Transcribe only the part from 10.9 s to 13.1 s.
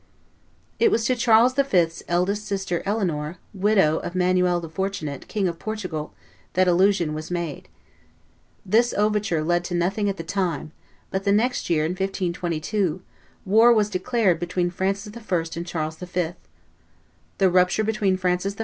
but the next year, in 1522,